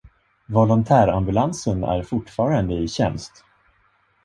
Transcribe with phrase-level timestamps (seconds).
[0.45, 3.43] Volontär-ambulansen är fortfarande i tjänst.